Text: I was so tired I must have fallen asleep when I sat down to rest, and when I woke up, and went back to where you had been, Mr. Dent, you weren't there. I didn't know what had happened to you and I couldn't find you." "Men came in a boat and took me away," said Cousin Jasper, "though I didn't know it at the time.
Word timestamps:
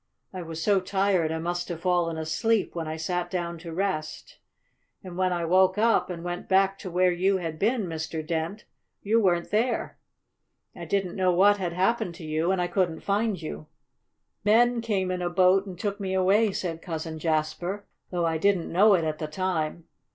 I 0.33 0.41
was 0.41 0.63
so 0.63 0.79
tired 0.79 1.31
I 1.31 1.37
must 1.37 1.69
have 1.69 1.81
fallen 1.81 2.17
asleep 2.17 2.73
when 2.73 2.87
I 2.87 2.95
sat 2.97 3.29
down 3.29 3.59
to 3.59 3.71
rest, 3.71 4.39
and 5.03 5.15
when 5.15 5.31
I 5.31 5.45
woke 5.45 5.77
up, 5.77 6.09
and 6.09 6.23
went 6.23 6.49
back 6.49 6.79
to 6.79 6.89
where 6.89 7.11
you 7.11 7.37
had 7.37 7.59
been, 7.59 7.85
Mr. 7.85 8.25
Dent, 8.25 8.65
you 9.03 9.19
weren't 9.21 9.51
there. 9.51 9.99
I 10.75 10.85
didn't 10.85 11.15
know 11.15 11.31
what 11.31 11.57
had 11.57 11.73
happened 11.73 12.15
to 12.15 12.25
you 12.25 12.51
and 12.51 12.59
I 12.59 12.65
couldn't 12.65 13.01
find 13.01 13.39
you." 13.39 13.67
"Men 14.43 14.81
came 14.81 15.11
in 15.11 15.21
a 15.21 15.29
boat 15.29 15.67
and 15.67 15.77
took 15.77 15.99
me 15.99 16.15
away," 16.15 16.51
said 16.51 16.81
Cousin 16.81 17.19
Jasper, 17.19 17.85
"though 18.09 18.25
I 18.25 18.39
didn't 18.39 18.71
know 18.73 18.95
it 18.95 19.03
at 19.03 19.19
the 19.19 19.27
time. 19.27 19.83